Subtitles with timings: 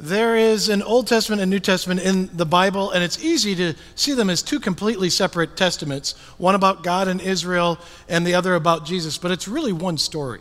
[0.00, 3.74] There is an Old Testament and New Testament in the Bible, and it's easy to
[3.96, 8.54] see them as two completely separate testaments one about God and Israel, and the other
[8.54, 10.40] about Jesus, but it's really one story.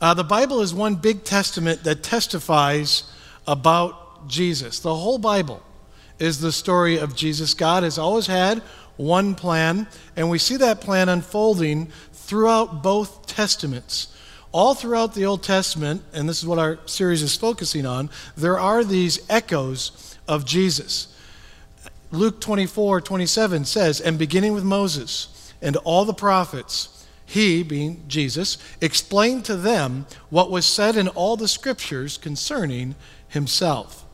[0.00, 3.02] Uh, the Bible is one big testament that testifies
[3.48, 4.78] about Jesus.
[4.78, 5.60] The whole Bible
[6.20, 7.54] is the story of Jesus.
[7.54, 8.58] God has always had
[8.96, 14.14] one plan, and we see that plan unfolding throughout both testaments.
[14.58, 18.58] All throughout the Old Testament, and this is what our series is focusing on, there
[18.58, 21.14] are these echoes of Jesus.
[22.10, 28.58] Luke 24, 27 says, And beginning with Moses and all the prophets, he, being Jesus,
[28.80, 32.96] explained to them what was said in all the scriptures concerning
[33.28, 34.04] himself.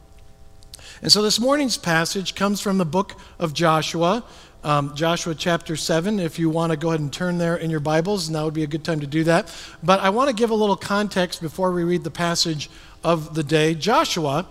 [1.00, 4.24] And so this morning's passage comes from the book of Joshua,
[4.64, 6.18] um, Joshua chapter 7.
[6.18, 8.62] If you want to go ahead and turn there in your Bibles, now would be
[8.62, 9.54] a good time to do that.
[9.82, 12.70] But I want to give a little context before we read the passage
[13.04, 13.74] of the day.
[13.74, 14.46] Joshua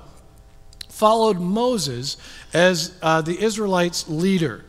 [0.87, 2.17] followed Moses
[2.53, 4.63] as uh, the Israelites' leader.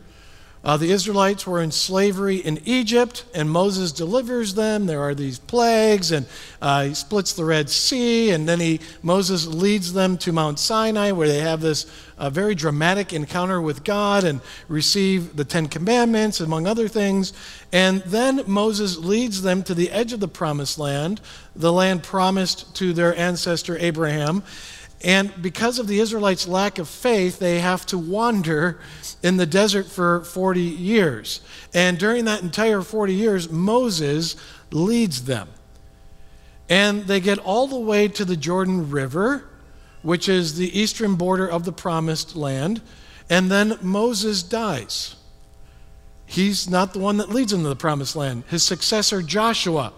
[0.64, 4.86] Uh, the Israelites were in slavery in Egypt, and Moses delivers them.
[4.86, 6.24] There are these plagues, and
[6.62, 11.10] uh, he splits the Red Sea, and then he, Moses leads them to Mount Sinai,
[11.10, 11.84] where they have this
[12.16, 17.34] uh, very dramatic encounter with God and receive the Ten Commandments, among other things.
[17.70, 21.20] And then Moses leads them to the edge of the promised land,
[21.54, 24.42] the land promised to their ancestor Abraham.
[25.04, 28.80] And because of the Israelites' lack of faith, they have to wander
[29.22, 31.42] in the desert for 40 years.
[31.74, 34.34] And during that entire 40 years, Moses
[34.70, 35.48] leads them.
[36.70, 39.44] And they get all the way to the Jordan River,
[40.00, 42.80] which is the eastern border of the promised land.
[43.28, 45.16] And then Moses dies.
[46.24, 48.44] He's not the one that leads them to the promised land.
[48.48, 49.92] His successor, Joshua,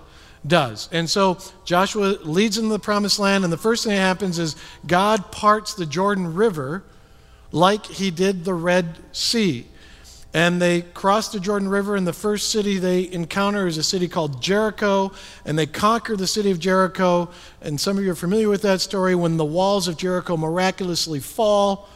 [0.48, 0.88] does.
[0.92, 4.56] And so Joshua leads into the promised land, and the first thing that happens is
[4.86, 6.84] God parts the Jordan River
[7.52, 9.66] like he did the Red Sea.
[10.34, 14.06] And they cross the Jordan River, and the first city they encounter is a city
[14.06, 15.12] called Jericho,
[15.46, 17.30] and they conquer the city of Jericho.
[17.62, 21.20] And some of you are familiar with that story when the walls of Jericho miraculously
[21.20, 21.88] fall.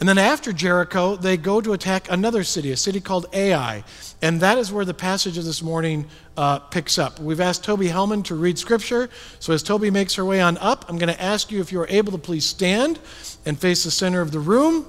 [0.00, 3.82] And then after Jericho, they go to attack another city, a city called Ai.
[4.22, 7.18] And that is where the passage of this morning uh, picks up.
[7.18, 9.10] We've asked Toby Hellman to read scripture.
[9.40, 11.80] So as Toby makes her way on up, I'm going to ask you if you
[11.80, 13.00] are able to please stand
[13.44, 14.86] and face the center of the room.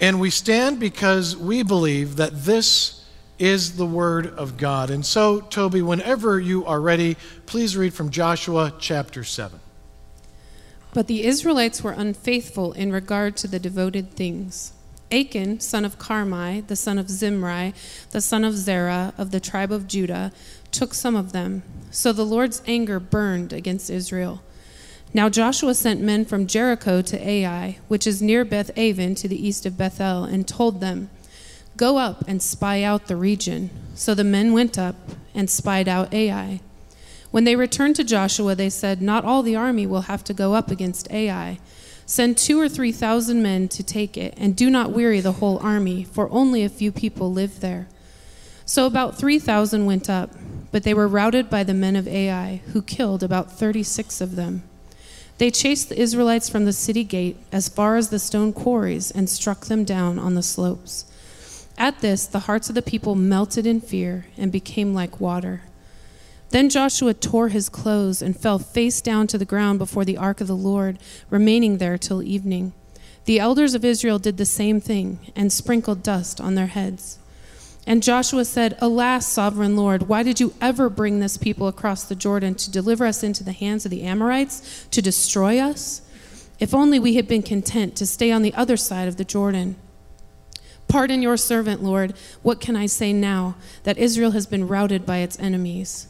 [0.00, 3.04] And we stand because we believe that this
[3.38, 4.90] is the Word of God.
[4.90, 9.60] And so, Toby, whenever you are ready, please read from Joshua chapter 7.
[10.94, 14.72] But the Israelites were unfaithful in regard to the devoted things.
[15.10, 17.74] Achan, son of Carmi, the son of Zimri,
[18.10, 20.32] the son of Zerah, of the tribe of Judah,
[20.70, 21.64] took some of them.
[21.90, 24.42] So the Lord's anger burned against Israel.
[25.12, 29.46] Now Joshua sent men from Jericho to Ai, which is near Beth Aven to the
[29.46, 31.10] east of Bethel, and told them,
[31.76, 33.70] Go up and spy out the region.
[33.94, 34.94] So the men went up
[35.34, 36.60] and spied out Ai.
[37.34, 40.54] When they returned to Joshua, they said, Not all the army will have to go
[40.54, 41.58] up against Ai.
[42.06, 45.58] Send two or three thousand men to take it, and do not weary the whole
[45.58, 47.88] army, for only a few people live there.
[48.64, 50.30] So about three thousand went up,
[50.70, 54.36] but they were routed by the men of Ai, who killed about thirty six of
[54.36, 54.62] them.
[55.38, 59.28] They chased the Israelites from the city gate as far as the stone quarries and
[59.28, 61.04] struck them down on the slopes.
[61.76, 65.62] At this, the hearts of the people melted in fear and became like water.
[66.54, 70.40] Then Joshua tore his clothes and fell face down to the ground before the ark
[70.40, 72.74] of the Lord, remaining there till evening.
[73.24, 77.18] The elders of Israel did the same thing and sprinkled dust on their heads.
[77.88, 82.14] And Joshua said, Alas, sovereign Lord, why did you ever bring this people across the
[82.14, 86.02] Jordan to deliver us into the hands of the Amorites, to destroy us?
[86.60, 89.74] If only we had been content to stay on the other side of the Jordan.
[90.86, 92.14] Pardon your servant, Lord.
[92.42, 96.06] What can I say now that Israel has been routed by its enemies?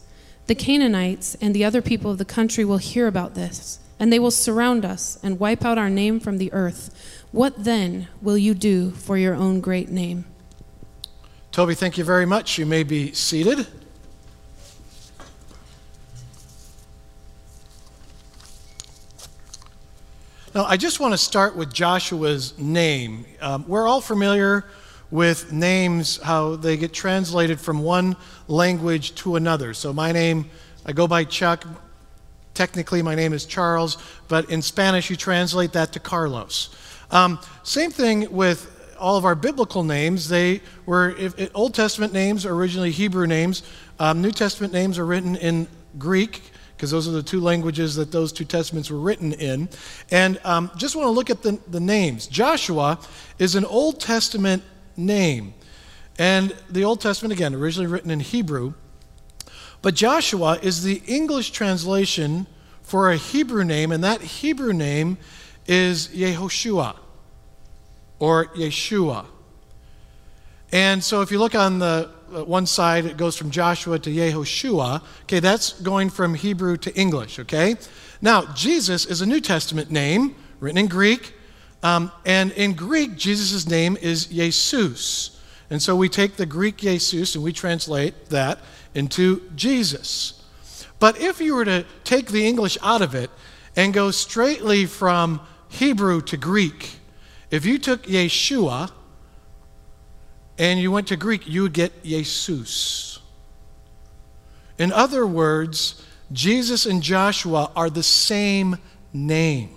[0.47, 4.19] The Canaanites and the other people of the country will hear about this, and they
[4.19, 6.93] will surround us and wipe out our name from the earth.
[7.31, 10.25] What then will you do for your own great name?
[11.51, 12.57] Toby, thank you very much.
[12.57, 13.65] You may be seated.
[20.53, 23.25] Now, I just want to start with Joshua's name.
[23.41, 24.65] Um, we're all familiar
[25.11, 28.15] with names, how they get translated from one
[28.47, 29.73] language to another.
[29.73, 30.49] So, my name,
[30.85, 31.65] I go by Chuck.
[32.53, 33.97] Technically, my name is Charles,
[34.27, 36.69] but in Spanish, you translate that to Carlos.
[37.11, 40.29] Um, same thing with all of our biblical names.
[40.29, 43.63] They were, if, if Old Testament names originally Hebrew names,
[43.99, 45.67] um, New Testament names are written in
[45.97, 46.41] Greek,
[46.75, 49.69] because those are the two languages that those two testaments were written in.
[50.11, 52.27] And um, just want to look at the, the names.
[52.27, 52.99] Joshua
[53.39, 54.63] is an Old Testament
[54.97, 55.53] name.
[56.17, 58.73] And the Old Testament, again, originally written in Hebrew.
[59.81, 62.47] But Joshua is the English translation
[62.81, 65.17] for a Hebrew name, and that Hebrew name
[65.67, 66.95] is Yehoshua
[68.19, 69.25] or Yeshua.
[70.71, 74.09] And so if you look on the uh, one side, it goes from Joshua to
[74.09, 75.03] Yehoshua.
[75.23, 77.75] Okay, that's going from Hebrew to English, okay?
[78.21, 81.34] Now, Jesus is a New Testament name written in Greek.
[81.85, 85.37] Um, and in Greek, Jesus' name is Iesous.
[85.69, 88.57] And so we take the Greek Iesous and we translate that
[88.95, 90.43] into Jesus.
[90.97, 93.29] But if you were to take the English out of it
[93.75, 96.95] and go straightly from Hebrew to Greek,
[97.51, 98.91] if you took Yeshua
[100.57, 103.19] and you went to Greek, you would get Iesous.
[104.79, 108.77] In other words, Jesus and Joshua are the same
[109.13, 109.69] name.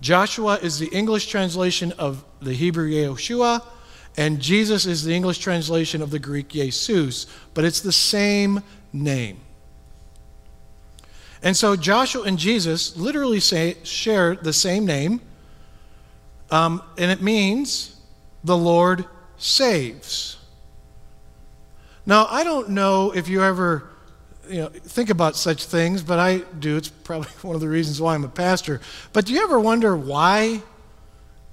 [0.00, 3.62] Joshua is the English translation of the Hebrew Yehoshua,
[4.16, 8.62] and Jesus is the English translation of the Greek Iesous, but it's the same
[8.92, 9.40] name.
[11.42, 15.20] And so Joshua and Jesus literally say, share the same name,
[16.50, 17.96] um, and it means
[18.42, 19.04] the Lord
[19.36, 20.38] saves.
[22.06, 23.88] Now, I don't know if you ever
[24.50, 26.76] you know, think about such things, but I do.
[26.76, 28.80] It's probably one of the reasons why I'm a pastor.
[29.12, 30.62] But do you ever wonder why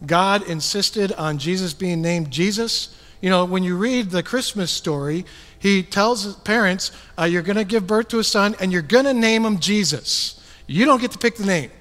[0.06, 2.96] God insisted on Jesus being named Jesus?
[3.22, 5.26] You know, when you read the Christmas story,
[5.60, 8.82] he tells his parents, uh, You're going to give birth to a son, and you're
[8.82, 10.44] going to name him Jesus.
[10.68, 11.72] You don't get to pick the name.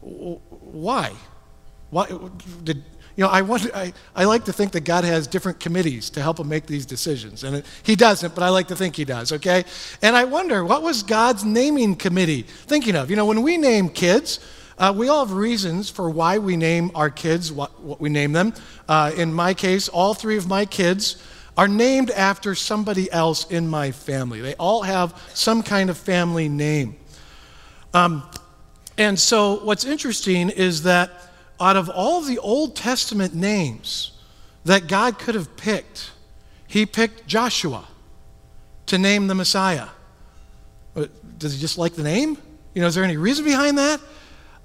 [0.00, 1.12] Why?
[1.90, 2.06] Why
[2.64, 2.84] did
[3.16, 6.22] you know, I, wonder, I, I like to think that God has different committees to
[6.22, 7.44] help him make these decisions.
[7.44, 9.64] And it, he doesn't, but I like to think he does, okay?
[10.02, 13.08] And I wonder, what was God's naming committee thinking of?
[13.08, 14.38] You know, when we name kids,
[14.76, 18.32] uh, we all have reasons for why we name our kids what, what we name
[18.32, 18.52] them.
[18.86, 21.22] Uh, in my case, all three of my kids
[21.56, 24.42] are named after somebody else in my family.
[24.42, 26.96] They all have some kind of family name.
[27.94, 28.28] Um,
[28.98, 31.10] and so, what's interesting is that
[31.60, 34.12] out of all the Old Testament names
[34.64, 36.10] that God could have picked,
[36.66, 37.86] he picked Joshua
[38.86, 39.88] to name the Messiah.
[40.94, 41.06] Uh,
[41.38, 42.38] does he just like the name?
[42.74, 44.00] You know, is there any reason behind that?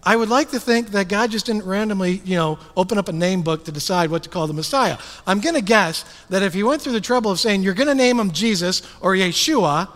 [0.03, 3.11] I would like to think that God just didn't randomly, you know, open up a
[3.11, 4.97] name book to decide what to call the Messiah.
[5.27, 7.87] I'm going to guess that if he went through the trouble of saying, you're going
[7.87, 9.89] to name him Jesus or Yeshua,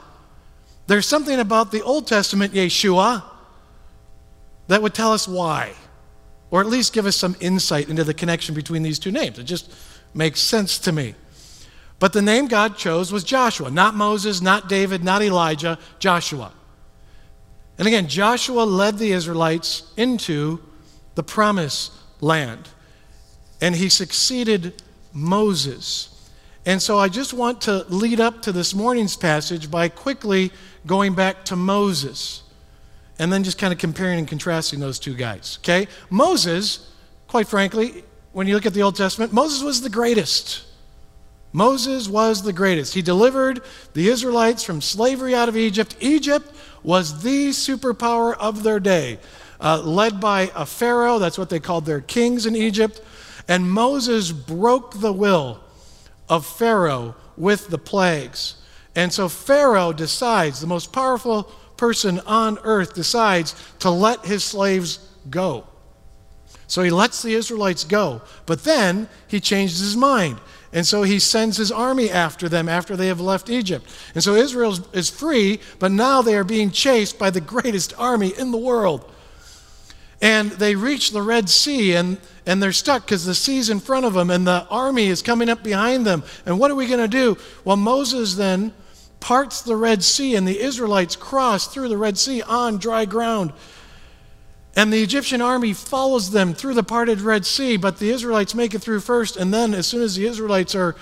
[0.85, 3.23] there's something about the Old Testament Yeshua
[4.67, 5.73] that would tell us why
[6.55, 9.37] or at least give us some insight into the connection between these two names.
[9.37, 9.69] It just
[10.13, 11.13] makes sense to me.
[11.99, 16.53] But the name God chose was Joshua, not Moses, not David, not Elijah, Joshua.
[17.77, 20.61] And again, Joshua led the Israelites into
[21.15, 21.91] the promised
[22.21, 22.69] land,
[23.59, 24.81] and he succeeded
[25.11, 26.29] Moses.
[26.65, 30.53] And so I just want to lead up to this morning's passage by quickly
[30.85, 32.43] going back to Moses
[33.19, 35.57] and then just kind of comparing and contrasting those two guys.
[35.61, 35.87] Okay?
[36.09, 36.91] Moses,
[37.27, 38.03] quite frankly,
[38.33, 40.63] when you look at the Old Testament, Moses was the greatest.
[41.53, 42.93] Moses was the greatest.
[42.93, 43.61] He delivered
[43.93, 45.95] the Israelites from slavery out of Egypt.
[46.01, 46.53] Egypt
[46.83, 49.19] was the superpower of their day,
[49.61, 51.17] uh, led by a Pharaoh.
[51.17, 53.01] That's what they called their kings in Egypt.
[53.47, 55.61] And Moses broke the will
[56.27, 58.55] of Pharaoh with the plagues.
[58.93, 64.99] And so Pharaoh decides, the most powerful person on earth decides to let his slaves
[65.29, 65.67] go.
[66.67, 70.39] So he lets the Israelites go, but then he changes his mind.
[70.73, 73.85] And so he sends his army after them after they have left Egypt.
[74.13, 78.33] And so Israel is free, but now they are being chased by the greatest army
[78.37, 79.09] in the world.
[80.21, 84.05] And they reach the Red Sea and, and they're stuck because the sea's in front
[84.05, 86.23] of them and the army is coming up behind them.
[86.45, 87.37] And what are we going to do?
[87.63, 88.73] Well, Moses then
[89.25, 93.51] parts the Red Sea, and the Israelites cross through the Red Sea on dry ground.
[94.75, 98.75] And the Egyptian army follows them through the parted Red Sea, but the Israelites make
[98.75, 99.35] it through first.
[99.35, 100.95] And then, as soon as the Israelites are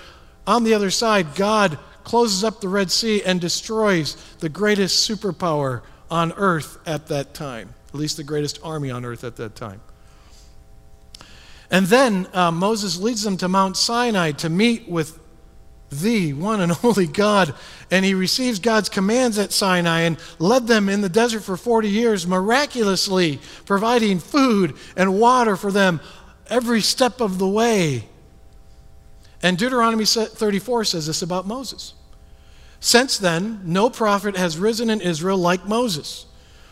[0.46, 5.82] on the other side, God closes up the Red Sea and destroys the greatest superpower
[6.10, 9.82] on earth at that time, at least the greatest army on earth at that time.
[11.70, 15.18] And then uh, Moses leads them to Mount Sinai to meet with
[16.00, 17.54] the one and only God.
[17.90, 21.88] And he receives God's commands at Sinai and led them in the desert for 40
[21.88, 26.00] years, miraculously providing food and water for them
[26.48, 28.08] every step of the way.
[29.42, 31.92] And Deuteronomy 34 says this about Moses
[32.80, 36.26] Since then, no prophet has risen in Israel like Moses,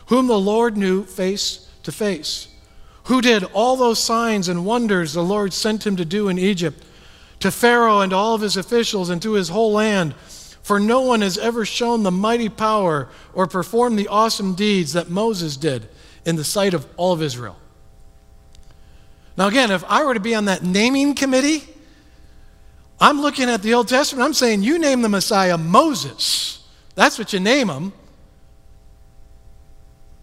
[0.06, 2.48] whom the Lord knew face to face,
[3.04, 6.82] who did all those signs and wonders the Lord sent him to do in Egypt,
[7.42, 10.14] to Pharaoh and all of his officials and to his whole land.
[10.62, 15.10] For no one has ever shown the mighty power or performed the awesome deeds that
[15.10, 15.88] Moses did
[16.24, 17.56] in the sight of all of Israel.
[19.36, 21.64] Now, again, if I were to be on that naming committee,
[23.00, 26.64] I'm looking at the Old Testament, I'm saying, you name the Messiah Moses.
[26.94, 27.92] That's what you name him.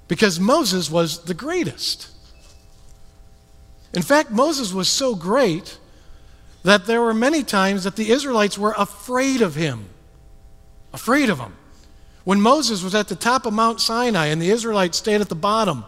[0.07, 2.09] Because Moses was the greatest.
[3.93, 5.78] In fact, Moses was so great
[6.69, 9.85] that there were many times that the Israelites were afraid of him.
[10.93, 11.53] Afraid of him.
[12.23, 15.35] When Moses was at the top of Mount Sinai and the Israelites stayed at the
[15.35, 15.85] bottom,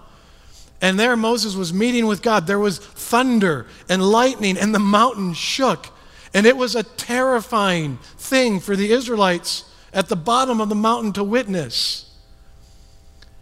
[0.82, 5.34] and there Moses was meeting with God, there was thunder and lightning, and the mountain
[5.34, 5.88] shook.
[6.34, 11.14] And it was a terrifying thing for the Israelites at the bottom of the mountain
[11.14, 12.08] to witness.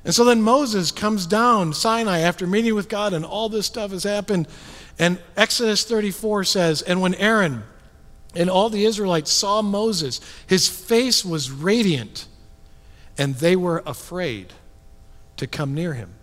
[0.03, 3.91] And so then Moses comes down Sinai after meeting with God, and all this stuff
[3.91, 4.47] has happened.
[4.99, 7.63] And Exodus 34 says, And when Aaron
[8.35, 12.27] and all the Israelites saw Moses, his face was radiant,
[13.17, 14.53] and they were afraid
[15.37, 16.13] to come near him.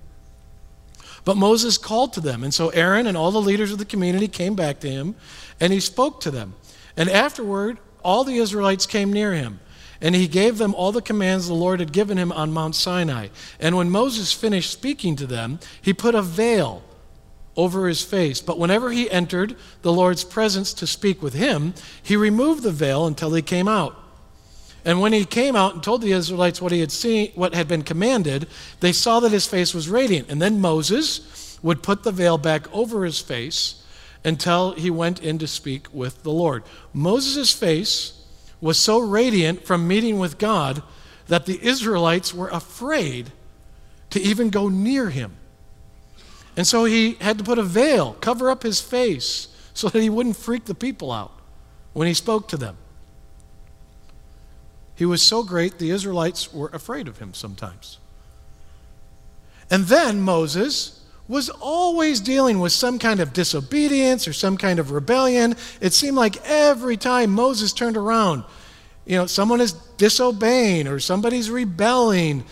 [1.25, 4.29] But Moses called to them, and so Aaron and all the leaders of the community
[4.29, 5.17] came back to him,
[5.59, 6.55] and he spoke to them.
[6.97, 9.59] And afterward, all the Israelites came near him.
[10.01, 13.29] And he gave them all the commands the Lord had given him on Mount Sinai.
[13.59, 16.85] And when Moses finished speaking to them, he put a veil
[17.57, 18.41] over his face.
[18.41, 23.07] But whenever he entered the Lord's presence to speak with him, he removed the veil
[23.07, 23.97] until he came out.
[24.85, 27.67] And when he came out and told the Israelites what he had seen, what had
[27.67, 28.47] been commanded,
[28.81, 30.31] they saw that his face was radiant.
[30.31, 33.83] And then Moses would put the veil back over his face
[34.25, 36.63] until he went in to speak with the Lord.
[36.93, 38.13] Moses' face
[38.61, 40.83] was so radiant from meeting with God
[41.27, 43.33] that the Israelites were afraid
[44.11, 45.37] to even go near him.
[46.57, 50.09] And so he had to put a veil, cover up his face, so that he
[50.09, 51.33] wouldn't freak the people out
[51.93, 52.77] when he spoke to them.
[54.95, 57.99] He was so great, the Israelites were afraid of him sometimes.
[59.71, 64.93] And then Moses was always dealing with some kind of disobedience or some kind of
[64.93, 65.57] rebellion.
[65.81, 68.45] It seemed like every time Moses turned around,
[69.05, 72.45] you know, someone is disobeying or somebody's rebelling.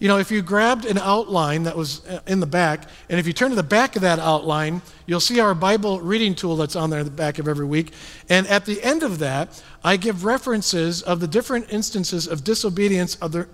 [0.00, 3.26] You know, if you grabbed an outline that was uh, in the back, and if
[3.26, 6.74] you turn to the back of that outline, you'll see our Bible reading tool that's
[6.74, 7.92] on there in the back of every week.
[8.30, 13.18] And at the end of that, I give references of the different instances of disobedience
[13.20, 13.50] under,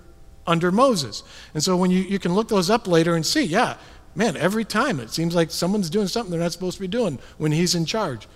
[0.47, 1.25] under Moses.
[1.53, 3.77] And so when you, you can look those up later and see, yeah,
[4.15, 7.19] man, every time it seems like someone's doing something they're not supposed to be doing
[7.39, 8.29] when he's in charge.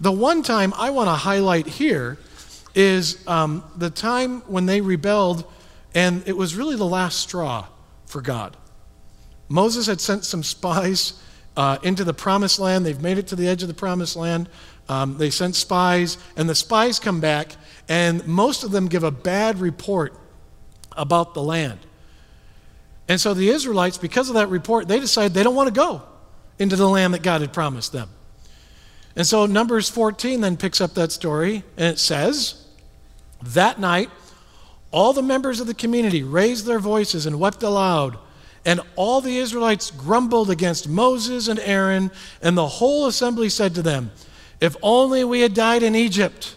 [0.00, 2.18] The one time I want to highlight here
[2.74, 5.50] is um, the time when they rebelled,
[5.94, 7.66] and it was really the last straw
[8.06, 8.56] for God.
[9.48, 11.14] Moses had sent some spies
[11.56, 12.84] uh, into the promised land.
[12.84, 14.48] They've made it to the edge of the promised land.
[14.88, 17.56] Um, they sent spies, and the spies come back,
[17.88, 20.14] and most of them give a bad report
[20.92, 21.80] about the land.
[23.08, 26.02] And so the Israelites, because of that report, they decide they don't want to go
[26.58, 28.08] into the land that God had promised them.
[29.16, 32.66] And so Numbers 14 then picks up that story, and it says,
[33.42, 34.10] That night,
[34.90, 38.18] all the members of the community raised their voices and wept aloud.
[38.64, 42.10] And all the Israelites grumbled against Moses and Aaron,
[42.42, 44.10] and the whole assembly said to them,
[44.60, 46.56] If only we had died in Egypt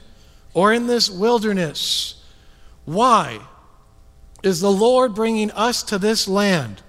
[0.53, 2.23] or in this wilderness.
[2.85, 3.39] Why?
[4.43, 6.81] Is the Lord bringing us to this land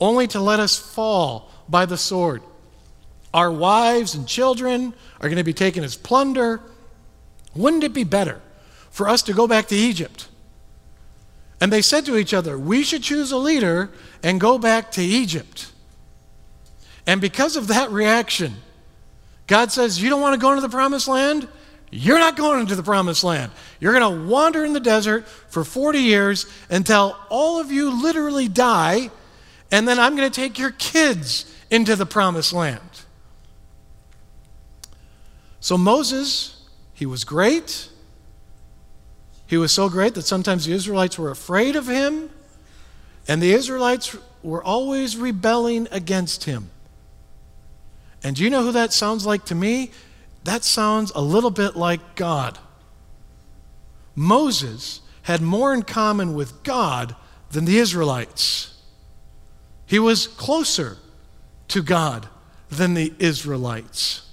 [0.00, 2.42] only to let us fall by the sword?
[3.32, 6.60] Our wives and children are going to be taken as plunder.
[7.54, 8.40] Wouldn't it be better
[8.90, 10.27] for us to go back to Egypt?
[11.60, 13.90] And they said to each other, We should choose a leader
[14.22, 15.72] and go back to Egypt.
[17.06, 18.56] And because of that reaction,
[19.46, 21.48] God says, You don't want to go into the promised land?
[21.90, 23.50] You're not going into the promised land.
[23.80, 28.46] You're going to wander in the desert for 40 years until all of you literally
[28.46, 29.10] die,
[29.70, 32.80] and then I'm going to take your kids into the promised land.
[35.60, 36.62] So Moses,
[36.92, 37.88] he was great.
[39.48, 42.28] He was so great that sometimes the Israelites were afraid of him,
[43.26, 46.70] and the Israelites were always rebelling against him.
[48.22, 49.90] And do you know who that sounds like to me?
[50.44, 52.58] That sounds a little bit like God.
[54.14, 57.16] Moses had more in common with God
[57.50, 58.74] than the Israelites.
[59.86, 60.98] He was closer
[61.68, 62.28] to God
[62.68, 64.28] than the Israelites.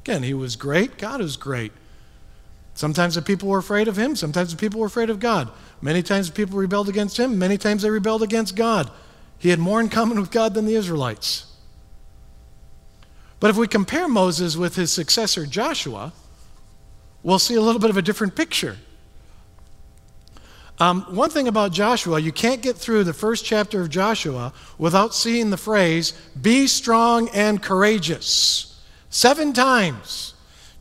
[0.00, 0.98] Again, he was great.
[0.98, 1.72] God is great.
[2.74, 5.50] Sometimes the people were afraid of him, sometimes the people were afraid of God.
[5.80, 8.90] Many times the people rebelled against him, many times they rebelled against God.
[9.38, 11.46] He had more in common with God than the Israelites.
[13.38, 16.12] But if we compare Moses with his successor Joshua,
[17.22, 18.76] we'll see a little bit of a different picture.
[20.78, 25.14] Um, one thing about Joshua, you can't get through the first chapter of Joshua without
[25.14, 28.82] seeing the phrase, be strong and courageous.
[29.10, 30.34] Seven times,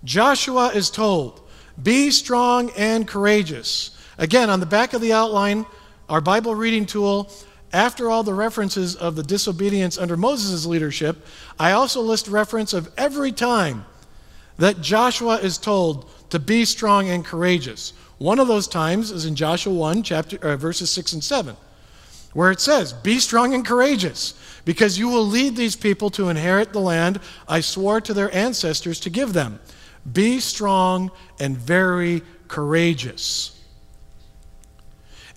[0.04, 1.43] Joshua is told,
[1.82, 3.98] be strong and courageous.
[4.18, 5.66] Again, on the back of the outline,
[6.10, 7.32] our Bible reading tool,
[7.72, 11.26] after all the references of the disobedience under Moses' leadership,
[11.60, 13.86] I also list reference of every time
[14.58, 17.94] that Joshua is told to be strong and courageous.
[18.20, 21.56] One of those times is in Joshua 1, chapter, uh, verses 6 and 7,
[22.34, 26.72] where it says, Be strong and courageous, because you will lead these people to inherit
[26.72, 29.60] the land I swore to their ancestors to give them.
[30.12, 33.60] Be strong and very courageous.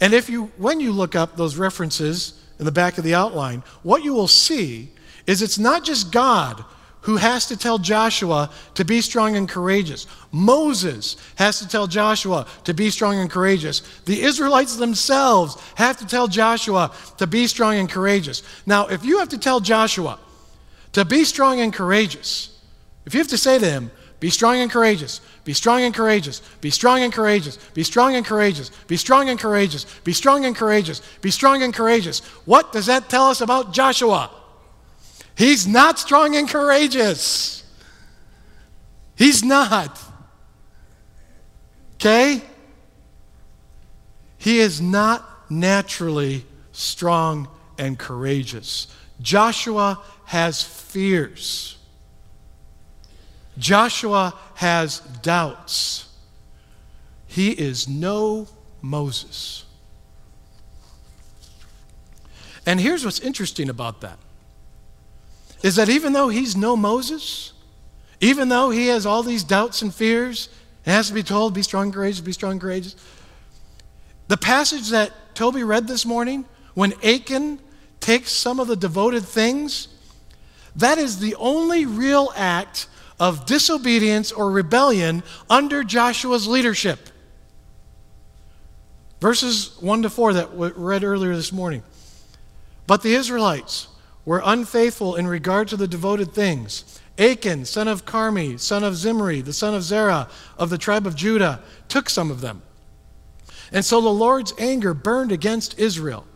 [0.01, 3.63] And if you, when you look up those references in the back of the outline,
[3.83, 4.91] what you will see
[5.27, 6.65] is it's not just God
[7.07, 10.09] who has to tell Joshua to be strong and courageous.
[10.33, 13.81] Moses has to tell Joshua to be strong and courageous.
[14.07, 18.43] The Israelites themselves have to tell Joshua to be strong and courageous.
[18.67, 20.19] Now, if you have to tell Joshua
[20.95, 22.59] to be strong and courageous,
[23.05, 25.21] if you have to say to him, be strong and courageous.
[25.45, 26.41] Be strong and courageous.
[26.61, 27.57] Be strong and courageous.
[27.75, 28.71] Be strong and courageous.
[28.87, 29.85] Be strong and courageous.
[30.05, 31.01] Be strong and courageous.
[31.21, 32.21] Be strong and courageous.
[32.47, 34.31] What does that tell us about Joshua?
[35.37, 37.63] He's not strong and courageous.
[39.17, 40.01] He's not.
[41.97, 42.43] Okay?
[44.39, 48.87] He is not naturally strong and courageous.
[49.21, 51.76] Joshua has fears.
[53.59, 56.09] Joshua has doubts.
[57.27, 58.49] He is no
[58.83, 59.65] Moses.
[62.65, 64.19] And here's what's interesting about that
[65.63, 67.53] is that even though he's no Moses,
[68.21, 70.49] even though he has all these doubts and fears,
[70.85, 72.95] and has to be told, be strong courageous, be strong courageous.
[74.29, 77.59] The passage that Toby read this morning, when Achan
[78.01, 79.89] takes some of the devoted things,
[80.77, 82.87] that is the only real act
[83.19, 87.09] of disobedience or rebellion under Joshua's leadership.
[89.21, 91.83] Verses 1 to 4 that we read earlier this morning.
[92.87, 93.89] But the Israelites
[94.25, 97.01] were unfaithful in regard to the devoted things.
[97.19, 101.17] Achan, son of Carmi, son of Zimri, the son of Zerah of the tribe of
[101.17, 102.63] Judah, took some of them.
[103.73, 106.27] And so the Lord's anger burned against Israel.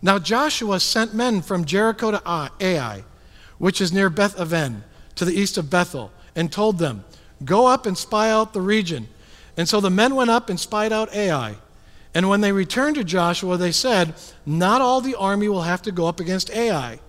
[0.00, 3.04] Now Joshua sent men from Jericho to Ai,
[3.58, 4.84] which is near Beth Aven,
[5.16, 7.04] to the east of Bethel and told them,
[7.44, 9.08] Go up and spy out the region.
[9.56, 11.56] And so the men went up and spied out Ai.
[12.14, 14.14] And when they returned to Joshua, they said,
[14.44, 17.00] Not all the army will have to go up against Ai.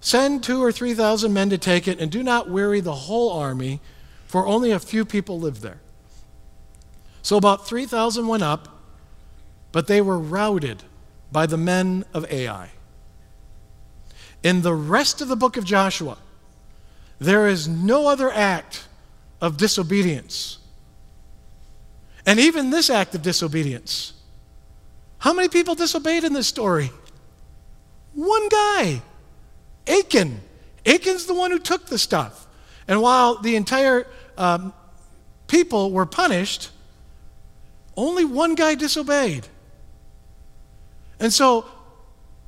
[0.00, 3.32] Send two or three thousand men to take it, and do not weary the whole
[3.32, 3.80] army,
[4.26, 5.80] for only a few people live there.
[7.22, 8.68] So about 3,000 went up,
[9.72, 10.82] but they were routed
[11.30, 12.70] by the men of Ai.
[14.42, 16.16] In the rest of the book of Joshua,
[17.20, 18.88] there is no other act
[19.40, 20.58] of disobedience.
[22.26, 24.14] And even this act of disobedience.
[25.18, 26.90] How many people disobeyed in this story?
[28.14, 29.02] One guy,
[29.86, 30.40] Achan.
[30.86, 32.46] Achan's the one who took the stuff.
[32.88, 34.06] And while the entire
[34.38, 34.72] um,
[35.46, 36.70] people were punished,
[37.96, 39.46] only one guy disobeyed.
[41.18, 41.66] And so,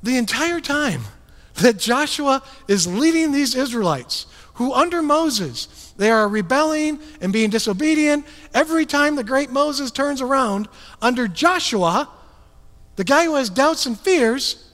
[0.01, 1.03] the entire time
[1.55, 8.25] that Joshua is leading these Israelites, who under Moses, they are rebelling and being disobedient.
[8.53, 10.67] Every time the great Moses turns around,
[11.01, 12.09] under Joshua,
[12.95, 14.71] the guy who has doubts and fears,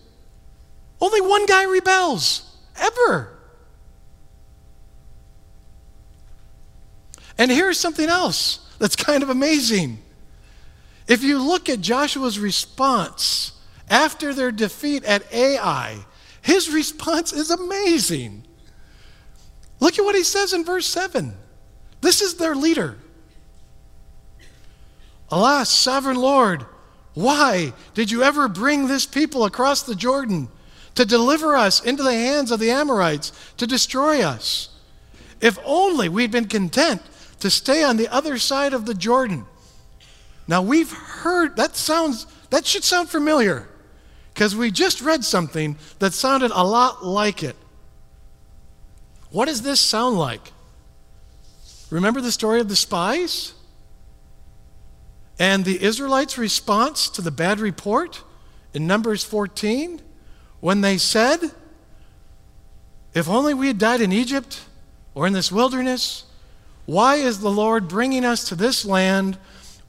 [0.99, 3.37] only one guy rebels, ever.
[7.37, 9.99] And here's something else that's kind of amazing.
[11.07, 13.53] If you look at Joshua's response
[13.89, 15.99] after their defeat at Ai,
[16.41, 18.43] his response is amazing.
[19.79, 21.33] Look at what he says in verse 7.
[22.01, 22.97] This is their leader.
[25.29, 26.65] Alas, sovereign Lord,
[27.13, 30.49] why did you ever bring this people across the Jordan
[30.95, 34.69] to deliver us into the hands of the Amorites to destroy us?
[35.41, 37.01] If only we'd been content
[37.39, 39.45] to stay on the other side of the Jordan.
[40.47, 43.69] Now we've heard that sounds that should sound familiar
[44.33, 47.55] because we just read something that sounded a lot like it.
[49.31, 50.51] What does this sound like?
[51.89, 53.53] Remember the story of the spies?
[55.37, 58.23] And the Israelites' response to the bad report
[58.73, 60.01] in Numbers 14,
[60.59, 61.39] when they said,
[63.13, 64.61] If only we had died in Egypt
[65.15, 66.25] or in this wilderness,
[66.85, 69.37] why is the Lord bringing us to this land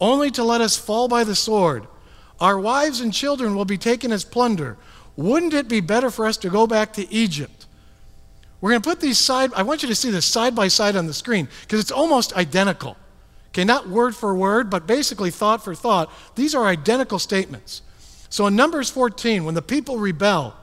[0.00, 1.86] only to let us fall by the sword?
[2.40, 4.78] Our wives and children will be taken as plunder.
[5.16, 7.59] Wouldn't it be better for us to go back to Egypt?
[8.60, 10.96] We're going to put these side, I want you to see this side by side
[10.96, 12.96] on the screen because it's almost identical.
[13.48, 16.12] Okay, not word for word, but basically thought for thought.
[16.36, 17.82] These are identical statements.
[18.28, 20.54] So in Numbers 14, when the people rebel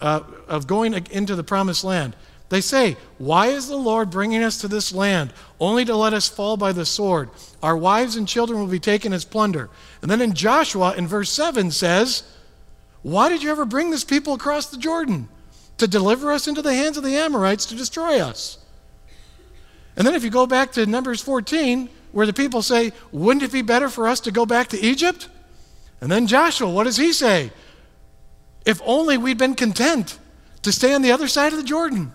[0.00, 2.16] uh, of going into the promised land,
[2.48, 6.28] they say, Why is the Lord bringing us to this land only to let us
[6.28, 7.30] fall by the sword?
[7.62, 9.68] Our wives and children will be taken as plunder.
[10.02, 12.24] And then in Joshua, in verse 7, says,
[13.02, 15.28] Why did you ever bring this people across the Jordan?
[15.78, 18.58] To deliver us into the hands of the Amorites to destroy us.
[19.96, 23.52] And then if you go back to Numbers 14, where the people say, Wouldn't it
[23.52, 25.28] be better for us to go back to Egypt?
[26.00, 27.50] And then Joshua, what does he say?
[28.64, 30.18] If only we'd been content
[30.62, 32.12] to stay on the other side of the Jordan.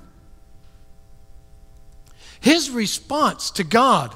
[2.39, 4.15] His response to God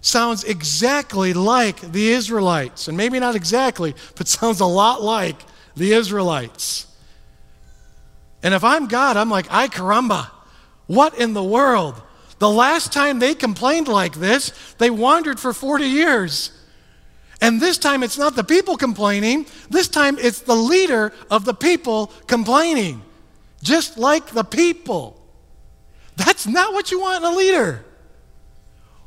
[0.00, 2.88] sounds exactly like the Israelites.
[2.88, 5.36] And maybe not exactly, but sounds a lot like
[5.74, 6.86] the Israelites.
[8.46, 10.30] And if I'm God, I'm like, I caramba,
[10.86, 12.00] what in the world?
[12.38, 16.52] The last time they complained like this, they wandered for 40 years.
[17.40, 21.54] And this time it's not the people complaining, this time it's the leader of the
[21.54, 23.02] people complaining.
[23.64, 25.20] Just like the people.
[26.14, 27.84] That's not what you want in a leader.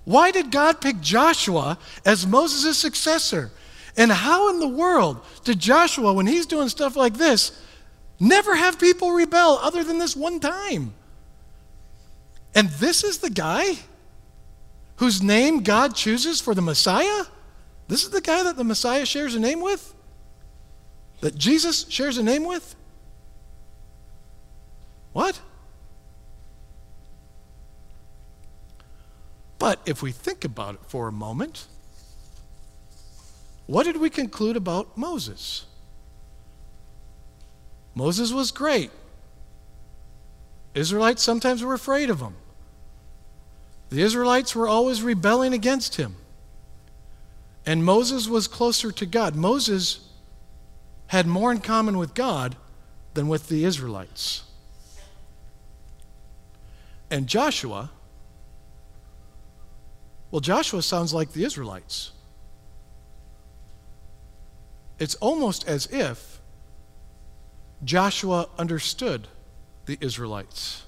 [0.03, 3.51] Why did God pick Joshua as Moses' successor?
[3.95, 7.53] And how in the world did Joshua, when he's doing stuff like this,
[8.19, 10.93] never have people rebel other than this one time?
[12.55, 13.75] And this is the guy
[14.97, 17.25] whose name God chooses for the Messiah?
[17.87, 19.93] This is the guy that the Messiah shares a name with?
[21.21, 22.75] That Jesus shares a name with?
[25.13, 25.39] What?
[29.57, 31.67] But if we think about it for a moment,
[33.67, 35.65] what did we conclude about Moses?
[37.99, 38.91] Moses was great.
[40.73, 42.33] Israelites sometimes were afraid of him.
[43.89, 46.15] The Israelites were always rebelling against him.
[47.65, 49.35] And Moses was closer to God.
[49.35, 49.99] Moses
[51.07, 52.55] had more in common with God
[53.15, 54.43] than with the Israelites.
[57.11, 57.91] And Joshua,
[60.31, 62.13] well, Joshua sounds like the Israelites.
[64.99, 66.38] It's almost as if
[67.83, 69.27] Joshua understood
[69.85, 70.83] the Israelites,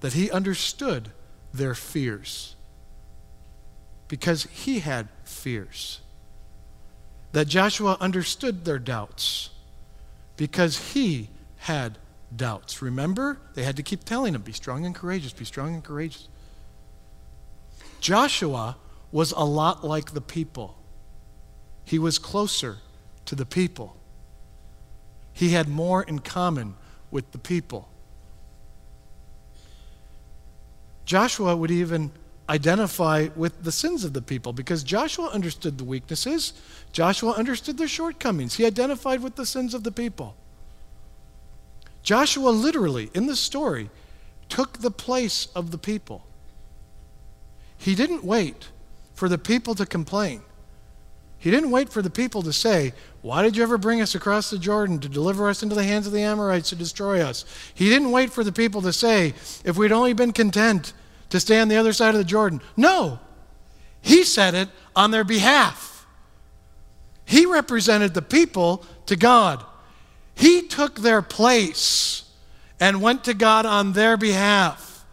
[0.00, 1.10] that he understood
[1.52, 2.56] their fears
[4.08, 6.00] because he had fears.
[7.32, 9.50] That Joshua understood their doubts
[10.36, 11.98] because he had
[12.36, 12.82] doubts.
[12.82, 13.38] Remember?
[13.54, 16.28] They had to keep telling him, be strong and courageous, be strong and courageous.
[18.00, 18.76] Joshua
[19.10, 20.76] was a lot like the people.
[21.84, 22.78] He was closer
[23.24, 23.96] to the people.
[25.34, 26.76] He had more in common
[27.10, 27.88] with the people.
[31.04, 32.12] Joshua would even
[32.48, 36.54] identify with the sins of the people because Joshua understood the weaknesses,
[36.92, 38.54] Joshua understood their shortcomings.
[38.54, 40.36] He identified with the sins of the people.
[42.02, 43.90] Joshua literally, in the story,
[44.48, 46.24] took the place of the people.
[47.76, 48.68] He didn't wait
[49.14, 50.42] for the people to complain.
[51.44, 54.48] He didn't wait for the people to say, Why did you ever bring us across
[54.48, 57.44] the Jordan to deliver us into the hands of the Amorites to destroy us?
[57.74, 60.94] He didn't wait for the people to say, If we'd only been content
[61.28, 62.62] to stay on the other side of the Jordan.
[62.78, 63.18] No,
[64.00, 66.06] he said it on their behalf.
[67.26, 69.62] He represented the people to God.
[70.34, 72.22] He took their place
[72.80, 75.04] and went to God on their behalf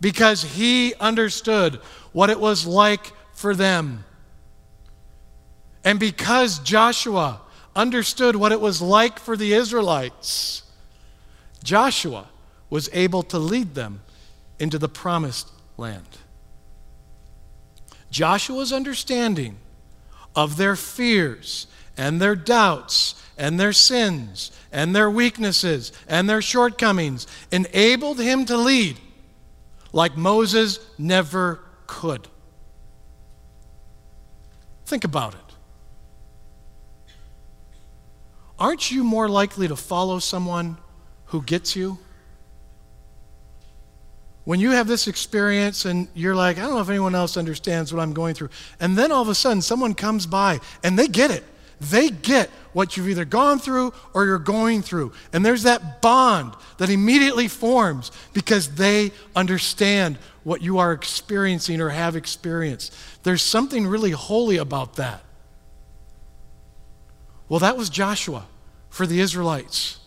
[0.00, 1.74] because he understood
[2.12, 4.04] what it was like for them.
[5.84, 7.40] And because Joshua
[7.76, 10.62] understood what it was like for the Israelites,
[11.62, 12.28] Joshua
[12.70, 14.00] was able to lead them
[14.58, 16.06] into the promised land.
[18.10, 19.56] Joshua's understanding
[20.34, 21.66] of their fears
[21.96, 28.56] and their doubts and their sins and their weaknesses and their shortcomings enabled him to
[28.56, 28.98] lead
[29.92, 32.26] like Moses never could.
[34.86, 35.43] Think about it.
[38.64, 40.78] Aren't you more likely to follow someone
[41.26, 41.98] who gets you?
[44.44, 47.92] when you have this experience and you're like, I don't know if anyone else understands
[47.92, 51.08] what I'm going through, and then all of a sudden someone comes by and they
[51.08, 51.44] get it.
[51.80, 55.12] They get what you've either gone through or you're going through.
[55.32, 61.88] And there's that bond that immediately forms because they understand what you are experiencing or
[61.88, 62.94] have experienced.
[63.22, 65.22] There's something really holy about that.
[67.48, 68.44] Well, that was Joshua
[68.94, 69.98] for the Israelites.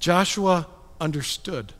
[0.00, 0.66] Joshua
[1.00, 1.74] understood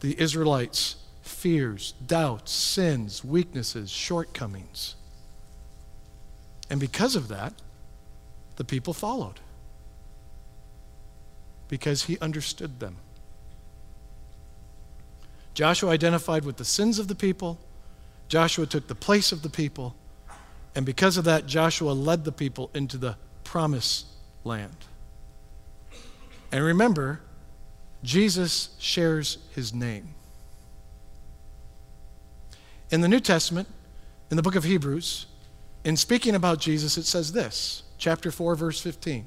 [0.00, 4.94] the Israelites' fears, doubts, sins, weaknesses, shortcomings.
[6.70, 7.52] And because of that,
[8.56, 9.40] the people followed.
[11.68, 12.96] Because he understood them.
[15.52, 17.58] Joshua identified with the sins of the people.
[18.28, 19.94] Joshua took the place of the people.
[20.74, 24.06] And because of that, Joshua led the people into the promised
[24.42, 24.76] land.
[26.50, 27.20] And remember,
[28.02, 30.14] Jesus shares his name.
[32.90, 33.68] In the New Testament,
[34.30, 35.26] in the book of Hebrews,
[35.84, 39.26] in speaking about Jesus, it says this, chapter 4, verse 15.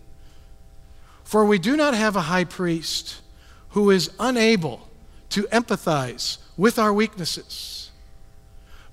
[1.23, 3.21] For we do not have a high priest
[3.69, 4.87] who is unable
[5.29, 7.86] to empathize with our weaknesses,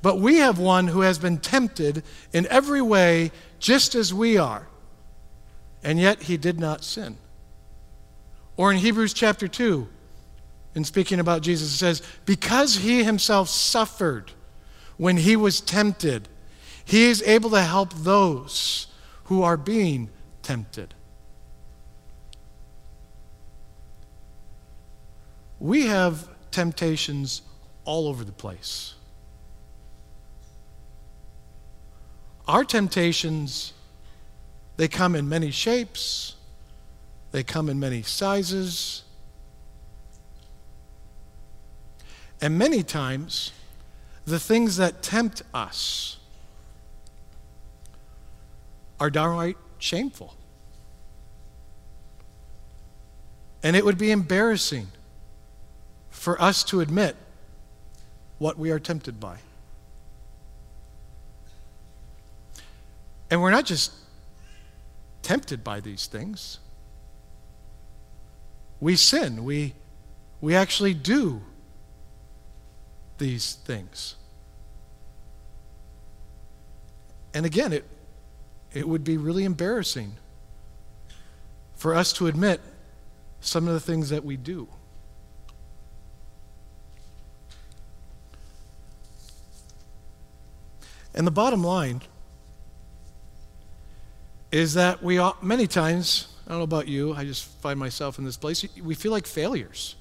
[0.05, 2.03] but we have one who has been tempted
[2.35, 4.69] in every way just as we are,
[5.83, 7.17] and yet he did not sin.
[8.59, 9.88] Or in Hebrews chapter 2,
[10.75, 14.33] in speaking about Jesus, it says, Because he himself suffered
[14.99, 16.29] when he was tempted,
[16.85, 18.88] he is able to help those
[19.25, 20.11] who are being
[20.43, 20.93] tempted.
[25.59, 27.40] We have temptations
[27.87, 28.97] all over the place.
[32.46, 33.72] Our temptations,
[34.76, 36.37] they come in many shapes,
[37.33, 39.02] they come in many sizes.
[42.40, 43.52] And many times,
[44.26, 46.18] the things that tempt us
[49.00, 50.35] are downright shameful.
[53.62, 54.88] And it would be embarrassing
[56.11, 57.16] for us to admit
[58.38, 59.38] what we are tempted by.
[63.31, 63.93] And we're not just
[65.23, 66.59] tempted by these things
[68.85, 69.45] we sin.
[69.45, 69.73] We,
[70.43, 71.41] we actually do
[73.17, 74.17] these things.
[77.33, 77.87] And again, it,
[78.75, 80.17] it would be really embarrassing
[81.75, 82.61] for us to admit
[83.41, 84.69] some of the things that we do.
[91.15, 92.03] And the bottom line
[94.55, 98.19] is that we all, many times I don't know about you, I just find myself
[98.19, 98.64] in this place.
[98.81, 99.97] We feel like failures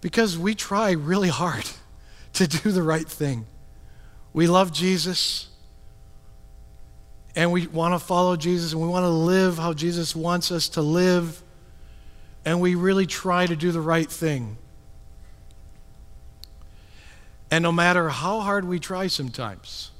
[0.00, 1.64] because we try really hard
[2.34, 3.46] to do the right thing.
[4.32, 5.48] We love Jesus
[7.34, 10.68] and we want to follow Jesus and we want to live how Jesus wants us
[10.70, 11.42] to live,
[12.44, 14.58] and we really try to do the right thing.
[17.50, 19.90] And no matter how hard we try sometimes,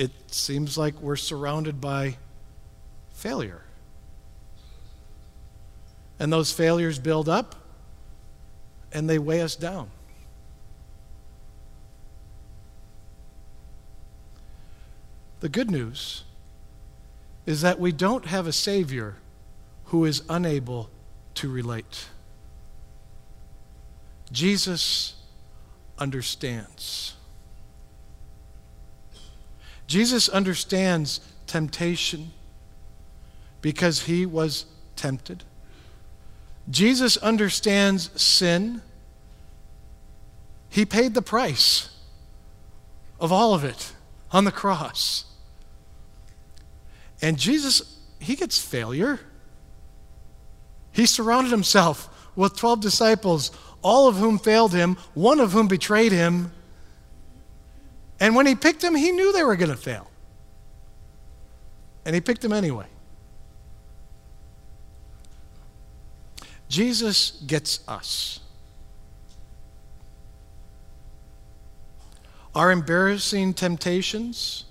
[0.00, 2.16] it seems like we're surrounded by
[3.12, 3.60] failure.
[6.18, 7.54] And those failures build up
[8.92, 9.90] and they weigh us down.
[15.40, 16.24] The good news
[17.44, 19.16] is that we don't have a Savior
[19.86, 20.88] who is unable
[21.34, 22.06] to relate.
[24.32, 25.16] Jesus
[25.98, 27.16] understands.
[29.90, 32.30] Jesus understands temptation
[33.60, 35.42] because he was tempted.
[36.70, 38.82] Jesus understands sin.
[40.68, 41.88] He paid the price
[43.18, 43.90] of all of it
[44.30, 45.24] on the cross.
[47.20, 49.18] And Jesus, he gets failure.
[50.92, 53.50] He surrounded himself with 12 disciples,
[53.82, 56.52] all of whom failed him, one of whom betrayed him.
[58.20, 60.10] And when he picked them, he knew they were going to fail.
[62.04, 62.86] And he picked them anyway.
[66.68, 68.40] Jesus gets us.
[72.54, 74.64] Our embarrassing temptations,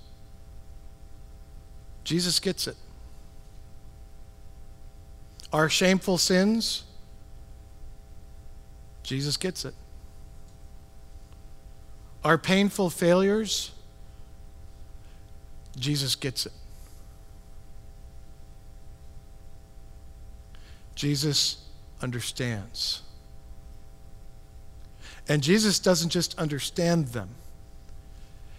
[2.04, 2.76] Jesus gets it.
[5.52, 6.84] Our shameful sins,
[9.02, 9.74] Jesus gets it
[12.24, 13.72] our painful failures,
[15.78, 16.52] Jesus gets it.
[20.94, 21.64] Jesus
[22.02, 23.02] understands.
[25.28, 27.30] And Jesus doesn't just understand them,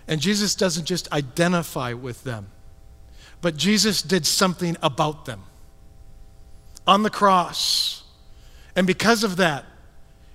[0.08, 2.48] and Jesus doesn't just identify with them,
[3.42, 5.44] but Jesus did something about them
[6.88, 8.04] on the cross.
[8.76, 9.66] And because of that,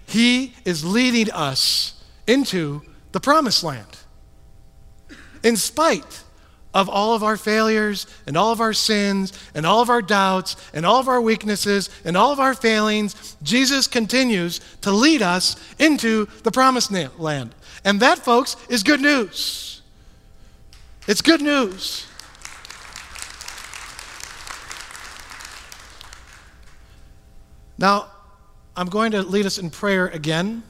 [0.06, 2.82] he is leading us into
[3.16, 3.96] the promised land.
[5.42, 6.22] In spite
[6.74, 10.54] of all of our failures and all of our sins and all of our doubts
[10.74, 15.56] and all of our weaknesses and all of our failings, Jesus continues to lead us
[15.78, 17.54] into the promised land.
[17.86, 19.80] And that, folks, is good news.
[21.08, 22.06] It's good news.
[27.78, 28.10] Now,
[28.76, 30.64] I'm going to lead us in prayer again.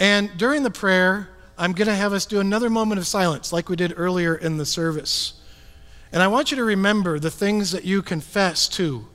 [0.00, 3.68] And during the prayer, I'm going to have us do another moment of silence like
[3.68, 5.34] we did earlier in the service.
[6.10, 9.06] And I want you to remember the things that you confessed to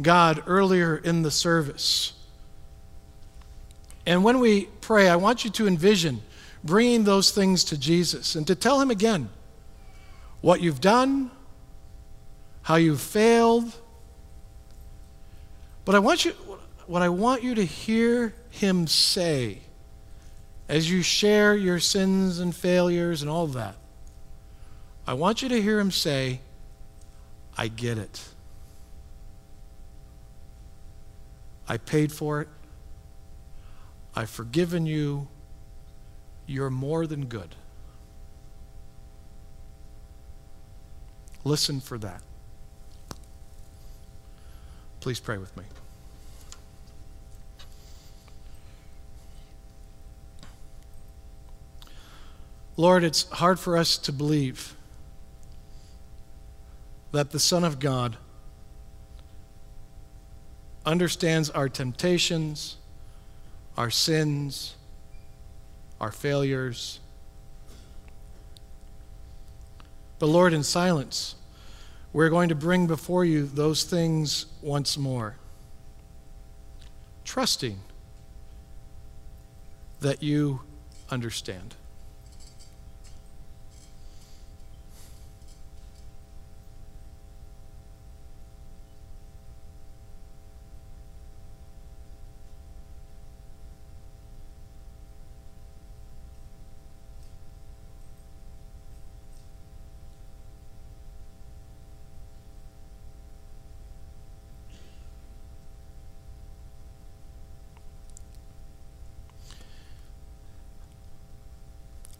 [0.00, 2.12] God earlier in the service.
[4.06, 6.22] And when we pray, I want you to envision
[6.62, 9.28] bringing those things to Jesus and to tell Him again
[10.40, 11.32] what you've done,
[12.62, 13.72] how you've failed.
[15.84, 16.30] But I want you,
[16.86, 19.62] what I want you to hear Him say
[20.68, 23.76] as you share your sins and failures and all that,
[25.06, 26.40] I want you to hear him say,
[27.56, 28.22] I get it.
[31.66, 32.48] I paid for it.
[34.14, 35.28] I've forgiven you.
[36.46, 37.54] You're more than good.
[41.44, 42.22] Listen for that.
[45.00, 45.64] Please pray with me.
[52.78, 54.76] Lord, it's hard for us to believe
[57.10, 58.16] that the Son of God
[60.86, 62.76] understands our temptations,
[63.76, 64.76] our sins,
[66.00, 67.00] our failures.
[70.20, 71.34] But Lord, in silence,
[72.12, 75.34] we're going to bring before you those things once more,
[77.24, 77.80] trusting
[79.98, 80.60] that you
[81.10, 81.74] understand.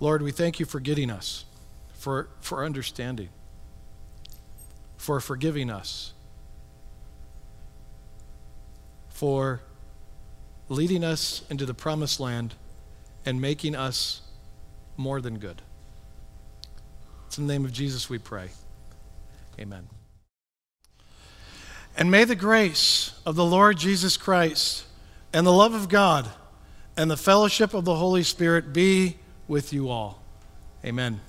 [0.01, 1.45] Lord, we thank you for getting us,
[1.95, 3.31] for, for understanding,
[4.97, 6.13] for forgiving us,
[9.09, 9.61] for
[10.69, 12.55] leading us into the promised land
[13.27, 14.21] and making us
[14.97, 15.63] more than good.
[17.27, 18.49] It's in the name of Jesus we pray.
[19.59, 19.89] Amen.
[21.97, 24.87] And may the grace of the Lord Jesus Christ
[25.33, 26.31] and the love of God
[26.97, 29.18] and the fellowship of the Holy Spirit be
[29.49, 30.23] with you all.
[30.85, 31.21] Amen.